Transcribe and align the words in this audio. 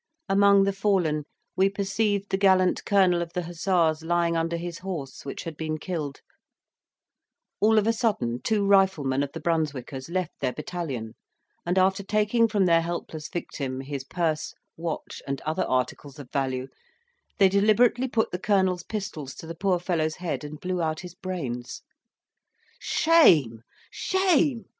Among 0.27 0.63
the 0.63 0.73
fallen 0.73 1.25
we 1.55 1.69
perceived 1.69 2.31
the 2.31 2.37
gallant 2.37 2.85
colonel 2.85 3.21
of 3.21 3.33
the 3.33 3.43
hussars 3.43 4.01
lying 4.01 4.35
under 4.35 4.57
his 4.57 4.79
horse, 4.79 5.23
which 5.25 5.43
had 5.43 5.55
been 5.55 5.77
killed, 5.77 6.21
All 7.59 7.77
of 7.77 7.85
a 7.85 7.93
sudden 7.93 8.41
two 8.41 8.65
riflemen 8.65 9.21
of 9.21 9.31
the 9.33 9.39
Brunswickers 9.39 10.09
left 10.09 10.39
their 10.39 10.53
battalion, 10.53 11.13
and 11.67 11.77
after 11.77 12.01
taking 12.01 12.47
from 12.47 12.65
their 12.65 12.81
helpless 12.81 13.29
victim 13.29 13.81
his 13.81 14.03
purse, 14.03 14.55
watch, 14.75 15.21
and 15.27 15.39
other 15.41 15.65
articles 15.65 16.17
of 16.17 16.31
value, 16.31 16.67
they 17.37 17.47
deliberately 17.47 18.07
put 18.07 18.31
the 18.31 18.39
colonel's 18.39 18.81
pistols 18.81 19.35
to 19.35 19.45
the 19.45 19.53
poor 19.53 19.77
fellow's 19.77 20.15
head 20.15 20.43
and 20.43 20.59
blew 20.59 20.81
out 20.81 21.01
his 21.01 21.13
brains. 21.13 21.83
"Shame! 22.79 23.61
shame!" 23.91 24.65